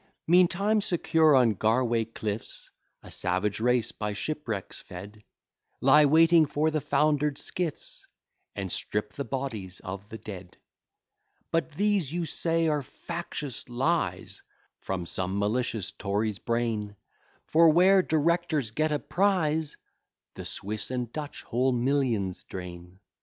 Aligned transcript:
"Meantime, 0.35 0.81
secure 0.81 1.35
on 1.35 1.53
Garway 1.53 2.05
cliffs, 2.11 2.71
A 3.03 3.11
savage 3.11 3.59
race, 3.59 3.91
by 3.91 4.13
shipwrecks 4.13 4.81
fed, 4.81 5.23
Lie 5.79 6.05
waiting 6.07 6.47
for 6.47 6.71
the 6.71 6.81
founder'd 6.81 7.37
skiffs, 7.37 8.07
And 8.55 8.71
strip 8.71 9.13
the 9.13 9.23
bodies 9.23 9.79
of 9.81 10.09
the 10.09 10.17
dead. 10.17 10.57
But 11.51 11.73
these, 11.73 12.11
you 12.11 12.25
say, 12.25 12.67
are 12.67 12.81
factious 12.81 13.69
lies, 13.69 14.41
From 14.79 15.05
some 15.05 15.37
malicious 15.37 15.91
Tory's 15.91 16.39
brain; 16.39 16.95
For, 17.45 17.69
where 17.69 18.01
directors 18.01 18.71
get 18.71 18.91
a 18.91 18.97
prize, 18.97 19.77
The 20.33 20.45
Swiss 20.45 20.89
and 20.89 21.13
Dutch 21.13 21.43
whole 21.43 21.73
millions 21.73 22.43
drain. 22.45 22.99